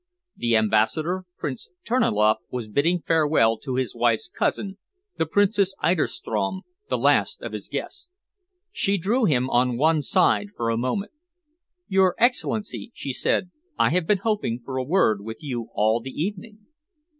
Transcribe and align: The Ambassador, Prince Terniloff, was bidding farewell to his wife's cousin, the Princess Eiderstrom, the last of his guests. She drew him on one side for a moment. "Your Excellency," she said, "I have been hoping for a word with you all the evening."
The 0.35 0.55
Ambassador, 0.55 1.25
Prince 1.37 1.69
Terniloff, 1.85 2.37
was 2.49 2.67
bidding 2.67 3.03
farewell 3.05 3.59
to 3.59 3.75
his 3.75 3.93
wife's 3.93 4.29
cousin, 4.29 4.79
the 5.19 5.27
Princess 5.27 5.75
Eiderstrom, 5.79 6.63
the 6.89 6.97
last 6.97 7.43
of 7.43 7.51
his 7.51 7.69
guests. 7.69 8.09
She 8.71 8.97
drew 8.97 9.25
him 9.25 9.47
on 9.51 9.77
one 9.77 10.01
side 10.01 10.47
for 10.57 10.71
a 10.71 10.75
moment. 10.77 11.11
"Your 11.87 12.15
Excellency," 12.17 12.89
she 12.95 13.13
said, 13.13 13.51
"I 13.77 13.91
have 13.91 14.07
been 14.07 14.21
hoping 14.25 14.59
for 14.65 14.77
a 14.77 14.83
word 14.83 15.21
with 15.21 15.43
you 15.43 15.67
all 15.75 15.99
the 16.01 16.09
evening." 16.09 16.65